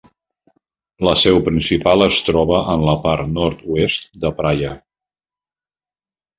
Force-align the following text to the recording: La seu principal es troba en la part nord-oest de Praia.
La 1.07 1.13
seu 1.23 1.37
principal 1.49 2.05
es 2.07 2.23
troba 2.31 2.63
en 2.77 2.87
la 2.89 2.97
part 3.05 3.31
nord-oest 3.37 4.11
de 4.27 4.35
Praia. 4.43 4.75